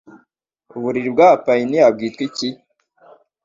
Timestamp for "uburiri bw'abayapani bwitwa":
0.75-2.21